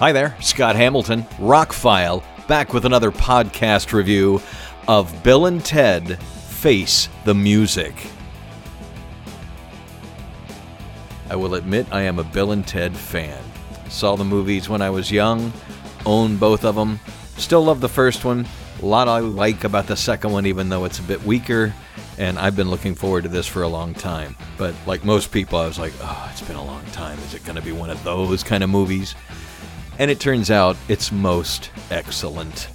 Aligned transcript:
Hi 0.00 0.12
there, 0.12 0.34
Scott 0.40 0.76
Hamilton, 0.76 1.24
Rockfile, 1.36 2.24
back 2.48 2.72
with 2.72 2.86
another 2.86 3.10
podcast 3.10 3.92
review 3.92 4.40
of 4.88 5.22
Bill 5.22 5.44
and 5.44 5.62
Ted 5.62 6.18
Face 6.22 7.10
the 7.26 7.34
Music. 7.34 7.92
I 11.28 11.36
will 11.36 11.54
admit 11.54 11.86
I 11.92 12.00
am 12.00 12.18
a 12.18 12.24
Bill 12.24 12.52
and 12.52 12.66
Ted 12.66 12.96
fan. 12.96 13.44
Saw 13.90 14.16
the 14.16 14.24
movies 14.24 14.70
when 14.70 14.80
I 14.80 14.88
was 14.88 15.12
young, 15.12 15.52
own 16.06 16.38
both 16.38 16.64
of 16.64 16.76
them, 16.76 16.98
still 17.36 17.64
love 17.64 17.82
the 17.82 17.86
first 17.90 18.24
one. 18.24 18.46
A 18.82 18.86
lot 18.86 19.06
I 19.06 19.18
like 19.18 19.64
about 19.64 19.86
the 19.86 19.96
second 19.96 20.32
one, 20.32 20.46
even 20.46 20.70
though 20.70 20.86
it's 20.86 20.98
a 20.98 21.02
bit 21.02 21.22
weaker, 21.24 21.74
and 22.16 22.38
I've 22.38 22.56
been 22.56 22.70
looking 22.70 22.94
forward 22.94 23.24
to 23.24 23.28
this 23.28 23.46
for 23.46 23.64
a 23.64 23.68
long 23.68 23.92
time. 23.92 24.34
But 24.56 24.74
like 24.86 25.04
most 25.04 25.30
people, 25.30 25.58
I 25.58 25.66
was 25.66 25.78
like, 25.78 25.92
oh, 26.00 26.28
it's 26.32 26.40
been 26.40 26.56
a 26.56 26.64
long 26.64 26.86
time. 26.86 27.18
Is 27.18 27.34
it 27.34 27.44
going 27.44 27.56
to 27.56 27.62
be 27.62 27.72
one 27.72 27.90
of 27.90 28.02
those 28.02 28.42
kind 28.42 28.64
of 28.64 28.70
movies? 28.70 29.14
And 30.00 30.10
it 30.10 30.18
turns 30.18 30.50
out 30.50 30.78
it's 30.88 31.12
most 31.12 31.70
excellent. 31.90 32.70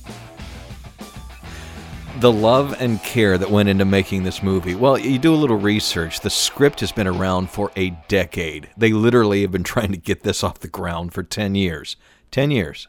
The 2.19 2.31
love 2.31 2.79
and 2.79 3.01
care 3.01 3.39
that 3.39 3.49
went 3.49 3.67
into 3.67 3.83
making 3.83 4.21
this 4.21 4.43
movie. 4.43 4.75
Well, 4.75 4.95
you 4.95 5.17
do 5.17 5.33
a 5.33 5.35
little 5.35 5.57
research. 5.57 6.19
The 6.19 6.29
script 6.29 6.81
has 6.81 6.91
been 6.91 7.07
around 7.07 7.49
for 7.49 7.71
a 7.75 7.89
decade. 8.07 8.69
They 8.77 8.93
literally 8.93 9.41
have 9.41 9.51
been 9.51 9.63
trying 9.75 9.91
to 9.91 9.97
get 9.97 10.21
this 10.21 10.43
off 10.43 10.59
the 10.59 10.67
ground 10.67 11.15
for 11.15 11.23
10 11.23 11.55
years. 11.55 11.97
10 12.29 12.51
years. 12.51 12.87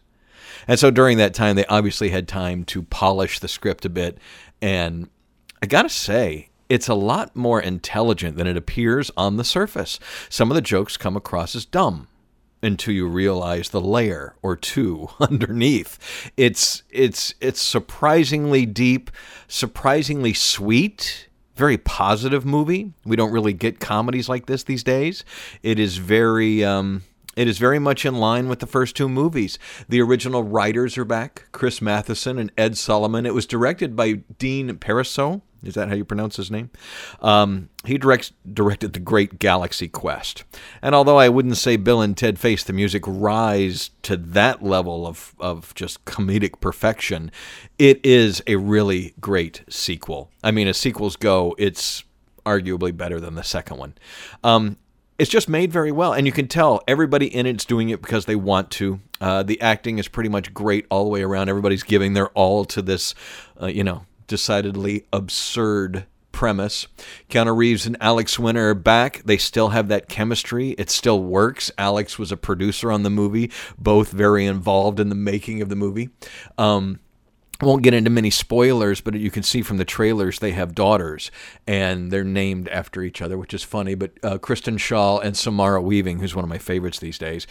And 0.68 0.78
so 0.78 0.90
during 0.90 1.16
that 1.16 1.32
time, 1.32 1.56
they 1.56 1.64
obviously 1.64 2.10
had 2.10 2.28
time 2.28 2.64
to 2.66 2.82
polish 2.82 3.38
the 3.38 3.48
script 3.48 3.86
a 3.86 3.88
bit. 3.88 4.18
And 4.60 5.08
I 5.62 5.66
got 5.66 5.84
to 5.84 5.88
say, 5.88 6.50
it's 6.68 6.88
a 6.88 6.94
lot 6.94 7.34
more 7.34 7.62
intelligent 7.62 8.36
than 8.36 8.46
it 8.46 8.58
appears 8.58 9.10
on 9.16 9.38
the 9.38 9.44
surface. 9.44 9.98
Some 10.28 10.50
of 10.50 10.56
the 10.56 10.60
jokes 10.60 10.98
come 10.98 11.16
across 11.16 11.56
as 11.56 11.64
dumb 11.64 12.08
until 12.62 12.94
you 12.94 13.06
realize 13.06 13.70
the 13.70 13.80
layer 13.80 14.34
or 14.42 14.56
two 14.56 15.08
underneath. 15.20 16.30
It's 16.36 16.82
it's 16.90 17.34
it's 17.40 17.60
surprisingly 17.60 18.66
deep, 18.66 19.10
surprisingly 19.48 20.32
sweet, 20.32 21.28
very 21.54 21.78
positive 21.78 22.44
movie. 22.44 22.92
We 23.04 23.16
don't 23.16 23.32
really 23.32 23.52
get 23.52 23.80
comedies 23.80 24.28
like 24.28 24.46
this 24.46 24.64
these 24.64 24.82
days. 24.84 25.24
It 25.62 25.78
is 25.78 25.98
very 25.98 26.64
um, 26.64 27.02
it 27.36 27.48
is 27.48 27.58
very 27.58 27.78
much 27.78 28.06
in 28.06 28.16
line 28.16 28.48
with 28.48 28.60
the 28.60 28.66
first 28.66 28.96
two 28.96 29.10
movies. 29.10 29.58
The 29.88 30.00
original 30.00 30.42
writers 30.42 30.96
are 30.96 31.04
back, 31.04 31.44
Chris 31.52 31.82
Matheson 31.82 32.38
and 32.38 32.50
Ed 32.56 32.78
Solomon. 32.78 33.26
It 33.26 33.34
was 33.34 33.46
directed 33.46 33.94
by 33.94 34.22
Dean 34.38 34.70
Parisot. 34.76 35.42
Is 35.62 35.74
that 35.74 35.88
how 35.88 35.94
you 35.94 36.04
pronounce 36.04 36.36
his 36.36 36.50
name? 36.50 36.70
Um, 37.20 37.70
he 37.84 37.98
directs, 37.98 38.32
directed 38.52 38.92
The 38.92 39.00
Great 39.00 39.38
Galaxy 39.38 39.88
Quest. 39.88 40.44
And 40.82 40.94
although 40.94 41.18
I 41.18 41.28
wouldn't 41.28 41.56
say 41.56 41.76
Bill 41.76 42.00
and 42.00 42.16
Ted 42.16 42.38
Face 42.38 42.62
the 42.62 42.72
Music 42.72 43.02
rise 43.06 43.90
to 44.02 44.16
that 44.16 44.62
level 44.62 45.06
of, 45.06 45.34
of 45.40 45.74
just 45.74 46.04
comedic 46.04 46.60
perfection, 46.60 47.30
it 47.78 48.04
is 48.04 48.42
a 48.46 48.56
really 48.56 49.14
great 49.20 49.62
sequel. 49.68 50.30
I 50.44 50.50
mean, 50.50 50.68
as 50.68 50.76
sequels 50.76 51.16
go, 51.16 51.54
it's 51.58 52.04
arguably 52.44 52.96
better 52.96 53.20
than 53.20 53.34
the 53.34 53.44
second 53.44 53.78
one. 53.78 53.94
Um, 54.44 54.76
it's 55.18 55.30
just 55.30 55.48
made 55.48 55.72
very 55.72 55.92
well, 55.92 56.12
and 56.12 56.26
you 56.26 56.32
can 56.32 56.46
tell 56.46 56.82
everybody 56.86 57.26
in 57.26 57.46
it's 57.46 57.64
doing 57.64 57.88
it 57.88 58.02
because 58.02 58.26
they 58.26 58.36
want 58.36 58.70
to. 58.72 59.00
Uh, 59.18 59.42
the 59.42 59.60
acting 59.62 59.98
is 59.98 60.08
pretty 60.08 60.28
much 60.28 60.52
great 60.52 60.86
all 60.90 61.04
the 61.04 61.10
way 61.10 61.22
around. 61.22 61.48
Everybody's 61.48 61.82
giving 61.82 62.12
their 62.12 62.28
all 62.28 62.66
to 62.66 62.82
this, 62.82 63.14
uh, 63.60 63.66
you 63.66 63.82
know, 63.82 64.04
decidedly 64.26 65.06
absurd 65.12 66.06
premise. 66.32 66.86
Keanu 67.30 67.56
Reeves 67.56 67.86
and 67.86 67.96
Alex 67.98 68.38
Winter 68.38 68.70
are 68.70 68.74
back. 68.74 69.22
They 69.24 69.38
still 69.38 69.70
have 69.70 69.88
that 69.88 70.08
chemistry. 70.08 70.70
It 70.72 70.90
still 70.90 71.22
works. 71.22 71.70
Alex 71.78 72.18
was 72.18 72.30
a 72.30 72.36
producer 72.36 72.92
on 72.92 73.04
the 73.04 73.10
movie, 73.10 73.50
both 73.78 74.10
very 74.10 74.44
involved 74.44 75.00
in 75.00 75.08
the 75.08 75.14
making 75.14 75.62
of 75.62 75.70
the 75.70 75.76
movie. 75.76 76.10
Um, 76.58 77.00
I 77.60 77.64
won't 77.64 77.82
get 77.82 77.94
into 77.94 78.10
many 78.10 78.30
spoilers, 78.30 79.00
but 79.00 79.14
you 79.14 79.30
can 79.30 79.42
see 79.42 79.62
from 79.62 79.78
the 79.78 79.84
trailers 79.84 80.38
they 80.38 80.52
have 80.52 80.74
daughters, 80.74 81.30
and 81.66 82.10
they're 82.10 82.24
named 82.24 82.68
after 82.68 83.02
each 83.02 83.22
other, 83.22 83.38
which 83.38 83.54
is 83.54 83.62
funny. 83.62 83.94
But 83.94 84.12
uh, 84.22 84.38
Kristen 84.38 84.76
Shaw 84.76 85.18
and 85.18 85.36
Samara 85.36 85.80
Weaving, 85.80 86.18
who's 86.18 86.34
one 86.34 86.44
of 86.44 86.48
my 86.48 86.58
favorites 86.58 86.98
these 86.98 87.18
days, 87.18 87.46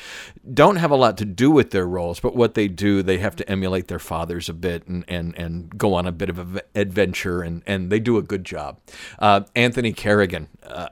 don't 0.53 0.75
have 0.75 0.91
a 0.91 0.95
lot 0.95 1.17
to 1.17 1.25
do 1.25 1.49
with 1.49 1.71
their 1.71 1.87
roles, 1.87 2.19
but 2.19 2.35
what 2.35 2.53
they 2.53 2.67
do, 2.67 3.01
they 3.01 3.17
have 3.17 3.35
to 3.37 3.49
emulate 3.49 3.87
their 3.87 3.99
fathers 3.99 4.49
a 4.49 4.53
bit 4.53 4.87
and 4.87 5.03
and, 5.07 5.37
and 5.37 5.77
go 5.77 5.93
on 5.93 6.05
a 6.05 6.11
bit 6.11 6.29
of 6.29 6.37
an 6.37 6.61
adventure, 6.75 7.41
and, 7.41 7.63
and 7.65 7.91
they 7.91 7.99
do 7.99 8.17
a 8.17 8.21
good 8.21 8.43
job. 8.43 8.79
Uh, 9.19 9.41
Anthony 9.55 9.93
Carrigan, 9.93 10.49
uh, 10.63 10.89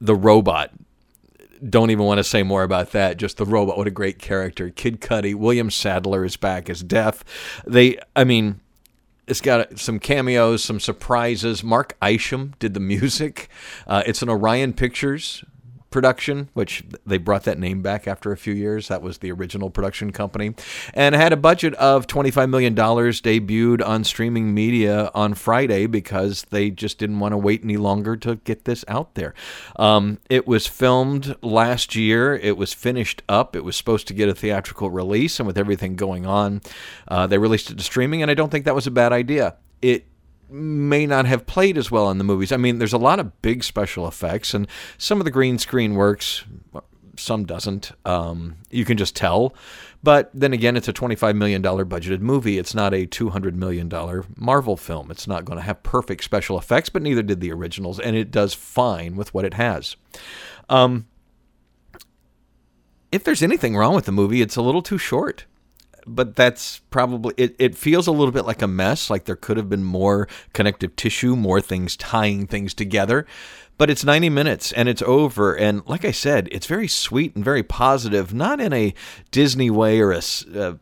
the 0.00 0.14
robot, 0.14 0.70
don't 1.68 1.90
even 1.90 2.04
want 2.04 2.18
to 2.18 2.24
say 2.24 2.42
more 2.42 2.62
about 2.62 2.92
that. 2.92 3.16
Just 3.16 3.36
the 3.36 3.44
robot. 3.44 3.76
What 3.76 3.86
a 3.86 3.90
great 3.90 4.18
character. 4.18 4.70
Kid 4.70 5.00
Cudi. 5.00 5.34
William 5.34 5.70
Sadler 5.70 6.24
is 6.24 6.36
back 6.36 6.68
as 6.68 6.82
Death. 6.82 7.24
They, 7.66 7.98
I 8.14 8.24
mean, 8.24 8.60
it's 9.26 9.40
got 9.40 9.78
some 9.78 9.98
cameos, 9.98 10.62
some 10.62 10.80
surprises. 10.80 11.64
Mark 11.64 11.96
Isham 12.02 12.54
did 12.58 12.74
the 12.74 12.80
music. 12.94 13.48
Uh, 13.86 14.02
it's 14.06 14.22
an 14.22 14.28
Orion 14.28 14.72
Pictures 14.72 15.44
production, 15.94 16.50
which 16.54 16.82
they 17.06 17.18
brought 17.18 17.44
that 17.44 17.56
name 17.56 17.80
back 17.80 18.08
after 18.08 18.32
a 18.32 18.36
few 18.36 18.52
years. 18.52 18.88
That 18.88 19.00
was 19.00 19.18
the 19.18 19.30
original 19.30 19.70
production 19.70 20.10
company. 20.10 20.52
And 20.92 21.14
had 21.14 21.32
a 21.32 21.36
budget 21.36 21.72
of 21.74 22.08
$25 22.08 22.50
million, 22.50 22.74
debuted 22.74 23.86
on 23.86 24.02
streaming 24.02 24.52
media 24.52 25.12
on 25.14 25.34
Friday 25.34 25.86
because 25.86 26.46
they 26.50 26.68
just 26.68 26.98
didn't 26.98 27.20
want 27.20 27.30
to 27.30 27.38
wait 27.38 27.62
any 27.62 27.76
longer 27.76 28.16
to 28.16 28.34
get 28.34 28.64
this 28.64 28.84
out 28.88 29.14
there. 29.14 29.34
Um, 29.76 30.18
it 30.28 30.48
was 30.48 30.66
filmed 30.66 31.36
last 31.42 31.94
year, 31.94 32.34
it 32.34 32.56
was 32.56 32.72
finished 32.72 33.22
up, 33.28 33.54
it 33.54 33.62
was 33.62 33.76
supposed 33.76 34.08
to 34.08 34.14
get 34.14 34.28
a 34.28 34.34
theatrical 34.34 34.90
release, 34.90 35.38
and 35.38 35.46
with 35.46 35.56
everything 35.56 35.94
going 35.94 36.26
on, 36.26 36.60
uh, 37.06 37.28
they 37.28 37.38
released 37.38 37.70
it 37.70 37.78
to 37.78 37.84
streaming, 37.84 38.20
and 38.20 38.32
I 38.32 38.34
don't 38.34 38.50
think 38.50 38.64
that 38.64 38.74
was 38.74 38.88
a 38.88 38.90
bad 38.90 39.12
idea. 39.12 39.54
It 39.80 40.06
may 40.48 41.06
not 41.06 41.26
have 41.26 41.46
played 41.46 41.78
as 41.78 41.90
well 41.90 42.10
in 42.10 42.18
the 42.18 42.24
movies. 42.24 42.52
I 42.52 42.56
mean, 42.56 42.78
there's 42.78 42.92
a 42.92 42.98
lot 42.98 43.20
of 43.20 43.40
big 43.42 43.64
special 43.64 44.06
effects, 44.06 44.54
and 44.54 44.66
some 44.98 45.20
of 45.20 45.24
the 45.24 45.30
green 45.30 45.58
screen 45.58 45.94
works, 45.94 46.44
some 47.16 47.44
doesn't. 47.44 47.92
Um, 48.04 48.56
you 48.70 48.84
can 48.84 48.96
just 48.96 49.16
tell. 49.16 49.54
But 50.02 50.30
then 50.34 50.52
again, 50.52 50.76
it's 50.76 50.88
a 50.88 50.92
$25 50.92 51.34
million 51.36 51.62
budgeted 51.62 52.20
movie. 52.20 52.58
It's 52.58 52.74
not 52.74 52.92
a 52.92 53.06
$200 53.06 53.54
million 53.54 53.90
Marvel 54.36 54.76
film. 54.76 55.10
It's 55.10 55.26
not 55.26 55.46
going 55.46 55.56
to 55.56 55.64
have 55.64 55.82
perfect 55.82 56.24
special 56.24 56.58
effects, 56.58 56.90
but 56.90 57.02
neither 57.02 57.22
did 57.22 57.40
the 57.40 57.52
originals, 57.52 57.98
and 57.98 58.14
it 58.14 58.30
does 58.30 58.52
fine 58.52 59.16
with 59.16 59.32
what 59.32 59.44
it 59.44 59.54
has. 59.54 59.96
Um, 60.68 61.06
if 63.10 63.24
there's 63.24 63.42
anything 63.42 63.76
wrong 63.76 63.94
with 63.94 64.04
the 64.04 64.12
movie, 64.12 64.42
it's 64.42 64.56
a 64.56 64.62
little 64.62 64.82
too 64.82 64.98
short 64.98 65.46
but 66.06 66.36
that's 66.36 66.80
probably 66.90 67.34
it, 67.36 67.56
it 67.58 67.76
feels 67.76 68.06
a 68.06 68.12
little 68.12 68.32
bit 68.32 68.44
like 68.44 68.62
a 68.62 68.68
mess 68.68 69.10
like 69.10 69.24
there 69.24 69.36
could 69.36 69.56
have 69.56 69.68
been 69.68 69.84
more 69.84 70.28
connective 70.52 70.94
tissue 70.96 71.36
more 71.36 71.60
things 71.60 71.96
tying 71.96 72.46
things 72.46 72.74
together 72.74 73.26
but 73.76 73.90
it's 73.90 74.04
90 74.04 74.30
minutes 74.30 74.70
and 74.70 74.88
it's 74.88 75.02
over. 75.02 75.54
And 75.54 75.82
like 75.86 76.04
i 76.04 76.10
said 76.10 76.48
it's 76.52 76.66
very 76.66 76.88
sweet 76.88 77.34
and 77.34 77.44
very 77.44 77.62
positive 77.62 78.32
not 78.32 78.60
in 78.60 78.72
a 78.72 78.94
disney 79.30 79.70
way 79.70 80.00
or 80.00 80.12
a 80.12 80.22
uh, 80.56 80.74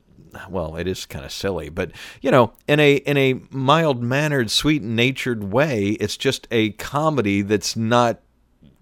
well, 0.48 0.76
it 0.76 0.86
is 0.86 1.06
kind 1.06 1.24
of 1.24 1.32
silly, 1.32 1.68
but 1.68 1.90
you 2.20 2.30
know, 2.30 2.52
in 2.66 2.80
a 2.80 2.96
in 2.96 3.16
a 3.16 3.40
mild 3.50 4.02
mannered, 4.02 4.50
sweet 4.50 4.82
natured 4.82 5.52
way, 5.52 5.90
it's 6.00 6.16
just 6.16 6.48
a 6.50 6.70
comedy 6.72 7.42
that's 7.42 7.76
not 7.76 8.20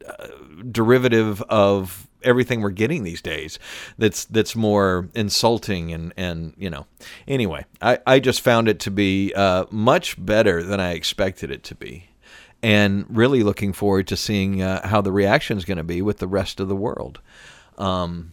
uh, 0.07 0.29
derivative 0.71 1.43
of 1.43 2.09
everything 2.23 2.61
we're 2.61 2.71
getting 2.71 3.05
these 3.05 3.23
days 3.23 3.59
that's 3.99 4.25
that's 4.27 4.55
more 4.55 5.09
insulting 5.15 5.93
and 5.93 6.13
and 6.17 6.55
you 6.57 6.71
know. 6.71 6.87
Anyway 7.27 7.65
i 7.81 7.99
i 8.07 8.19
just 8.19 8.41
found 8.41 8.69
it 8.69 8.81
to 8.81 8.91
be 8.91 9.33
uh, 9.35 9.65
much 9.71 10.23
better 10.25 10.63
than 10.63 10.81
i 10.81 10.93
expected 10.93 11.51
it 11.51 11.63
to 11.63 11.75
be 11.75 12.11
and 12.63 13.07
really 13.09 13.43
looking 13.43 13.73
forward 13.73 14.07
to 14.09 14.17
seeing 14.17 14.63
uh, 14.63 14.87
how 14.87 15.01
the 15.01 15.13
reaction 15.13 15.57
is 15.57 15.65
going 15.65 15.79
to 15.79 15.85
be 15.85 16.03
with 16.03 16.19
the 16.19 16.29
rest 16.29 16.61
of 16.61 16.69
the 16.69 16.77
world. 16.77 17.21
Um, 17.79 18.33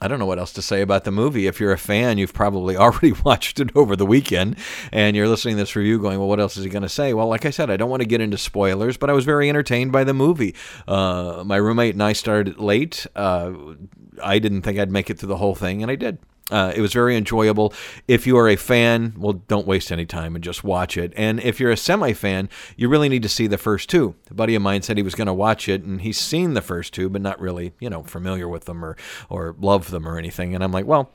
I 0.00 0.08
don't 0.08 0.18
know 0.18 0.26
what 0.26 0.38
else 0.38 0.52
to 0.54 0.62
say 0.62 0.80
about 0.80 1.04
the 1.04 1.10
movie. 1.10 1.46
If 1.46 1.60
you're 1.60 1.72
a 1.72 1.78
fan, 1.78 2.16
you've 2.16 2.32
probably 2.32 2.76
already 2.78 3.12
watched 3.12 3.60
it 3.60 3.70
over 3.76 3.96
the 3.96 4.06
weekend 4.06 4.56
and 4.92 5.14
you're 5.14 5.28
listening 5.28 5.56
to 5.56 5.62
this 5.62 5.76
review 5.76 6.00
going, 6.00 6.18
well, 6.18 6.28
what 6.28 6.40
else 6.40 6.56
is 6.56 6.64
he 6.64 6.70
going 6.70 6.82
to 6.82 6.88
say? 6.88 7.12
Well, 7.12 7.28
like 7.28 7.44
I 7.44 7.50
said, 7.50 7.70
I 7.70 7.76
don't 7.76 7.90
want 7.90 8.02
to 8.02 8.08
get 8.08 8.20
into 8.20 8.38
spoilers, 8.38 8.96
but 8.96 9.10
I 9.10 9.12
was 9.12 9.24
very 9.24 9.48
entertained 9.48 9.92
by 9.92 10.04
the 10.04 10.14
movie. 10.14 10.54
Uh, 10.88 11.42
my 11.44 11.56
roommate 11.56 11.94
and 11.94 12.02
I 12.02 12.12
started 12.12 12.58
late. 12.58 13.06
Uh, 13.14 13.52
I 14.22 14.38
didn't 14.38 14.62
think 14.62 14.78
I'd 14.78 14.90
make 14.90 15.10
it 15.10 15.18
through 15.18 15.28
the 15.28 15.36
whole 15.36 15.54
thing, 15.54 15.82
and 15.82 15.90
I 15.90 15.96
did. 15.96 16.18
Uh, 16.50 16.72
it 16.74 16.80
was 16.80 16.92
very 16.92 17.16
enjoyable. 17.16 17.72
If 18.08 18.26
you 18.26 18.36
are 18.36 18.48
a 18.48 18.56
fan, 18.56 19.14
well, 19.16 19.34
don't 19.34 19.66
waste 19.66 19.92
any 19.92 20.06
time 20.06 20.34
and 20.34 20.42
just 20.42 20.64
watch 20.64 20.96
it. 20.96 21.12
And 21.16 21.40
if 21.40 21.60
you're 21.60 21.70
a 21.70 21.76
semi 21.76 22.12
fan, 22.12 22.48
you 22.76 22.88
really 22.88 23.08
need 23.08 23.22
to 23.22 23.28
see 23.28 23.46
the 23.46 23.58
first 23.58 23.88
two. 23.88 24.14
A 24.30 24.34
buddy 24.34 24.54
of 24.54 24.62
mine 24.62 24.82
said 24.82 24.96
he 24.96 25.02
was 25.02 25.14
going 25.14 25.26
to 25.26 25.32
watch 25.34 25.68
it, 25.68 25.82
and 25.82 26.00
he's 26.00 26.18
seen 26.18 26.54
the 26.54 26.62
first 26.62 26.92
two, 26.92 27.08
but 27.08 27.22
not 27.22 27.40
really, 27.40 27.72
you 27.78 27.90
know, 27.90 28.02
familiar 28.02 28.48
with 28.48 28.64
them 28.64 28.84
or, 28.84 28.96
or 29.28 29.54
love 29.60 29.90
them 29.90 30.06
or 30.06 30.18
anything. 30.18 30.54
And 30.54 30.64
I'm 30.64 30.72
like, 30.72 30.86
well, 30.86 31.12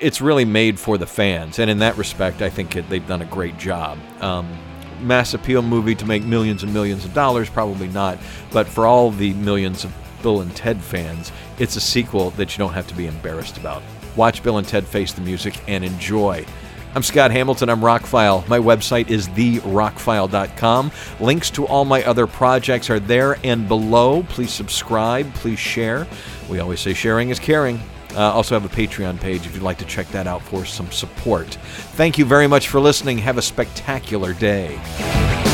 it's 0.00 0.20
really 0.20 0.44
made 0.44 0.78
for 0.78 0.96
the 0.98 1.06
fans. 1.06 1.58
And 1.58 1.70
in 1.70 1.78
that 1.80 1.96
respect, 1.96 2.42
I 2.42 2.48
think 2.48 2.76
it, 2.76 2.88
they've 2.88 3.06
done 3.06 3.22
a 3.22 3.26
great 3.26 3.58
job. 3.58 3.98
Um, 4.20 4.58
mass 5.00 5.34
appeal 5.34 5.62
movie 5.62 5.94
to 5.94 6.06
make 6.06 6.24
millions 6.24 6.62
and 6.62 6.72
millions 6.72 7.04
of 7.04 7.14
dollars, 7.14 7.48
probably 7.48 7.88
not. 7.88 8.18
But 8.52 8.66
for 8.66 8.86
all 8.86 9.10
the 9.10 9.32
millions 9.34 9.84
of 9.84 9.94
Bill 10.22 10.40
and 10.40 10.54
Ted 10.54 10.80
fans, 10.80 11.32
it's 11.58 11.76
a 11.76 11.80
sequel 11.80 12.30
that 12.32 12.52
you 12.52 12.58
don't 12.58 12.74
have 12.74 12.86
to 12.88 12.94
be 12.94 13.06
embarrassed 13.06 13.56
about. 13.56 13.82
Watch 14.16 14.42
Bill 14.42 14.58
and 14.58 14.66
Ted 14.66 14.86
Face 14.86 15.12
the 15.12 15.20
Music 15.20 15.60
and 15.68 15.84
enjoy. 15.84 16.44
I'm 16.92 17.04
Scott 17.04 17.30
Hamilton. 17.30 17.68
I'm 17.68 17.80
Rockfile. 17.80 18.46
My 18.48 18.58
website 18.58 19.10
is 19.10 19.28
therockfile.com. 19.28 20.90
Links 21.20 21.50
to 21.50 21.66
all 21.66 21.84
my 21.84 22.02
other 22.02 22.26
projects 22.26 22.90
are 22.90 22.98
there 22.98 23.38
and 23.44 23.68
below. 23.68 24.24
Please 24.24 24.52
subscribe. 24.52 25.32
Please 25.34 25.58
share. 25.58 26.08
We 26.48 26.58
always 26.58 26.80
say 26.80 26.94
sharing 26.94 27.30
is 27.30 27.38
caring. 27.38 27.80
Uh, 28.16 28.22
also 28.22 28.58
have 28.58 28.64
a 28.64 28.74
Patreon 28.74 29.20
page 29.20 29.46
if 29.46 29.54
you'd 29.54 29.62
like 29.62 29.78
to 29.78 29.84
check 29.84 30.08
that 30.08 30.26
out 30.26 30.42
for 30.42 30.64
some 30.64 30.90
support. 30.90 31.46
Thank 31.94 32.18
you 32.18 32.24
very 32.24 32.48
much 32.48 32.66
for 32.68 32.80
listening. 32.80 33.18
Have 33.18 33.38
a 33.38 33.42
spectacular 33.42 34.34
day. 34.34 35.49